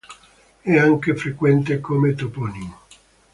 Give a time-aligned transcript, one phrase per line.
[0.61, 2.79] È anche frequente come toponimo.